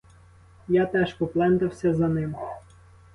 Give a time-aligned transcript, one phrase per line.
[0.67, 2.35] Я теж поплентався за ним.